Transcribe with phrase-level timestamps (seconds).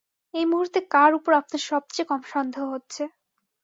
[0.33, 3.03] এই মুহূর্তে কার ওপর আপনার সবচেয়ে কম সন্দেহ হচ্ছে?